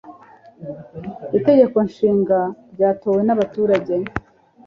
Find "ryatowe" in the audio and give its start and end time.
2.73-3.19